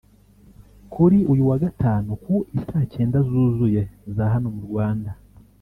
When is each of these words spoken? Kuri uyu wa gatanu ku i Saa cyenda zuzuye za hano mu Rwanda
Kuri 0.93 1.17
uyu 1.31 1.43
wa 1.49 1.57
gatanu 1.63 2.09
ku 2.23 2.35
i 2.57 2.59
Saa 2.67 2.87
cyenda 2.93 3.17
zuzuye 3.27 3.81
za 4.15 4.25
hano 4.33 4.47
mu 4.55 4.61
Rwanda 4.67 5.11